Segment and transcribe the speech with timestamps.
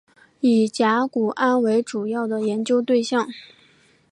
[0.39, 3.29] 以甲钴胺为主要的研究对象。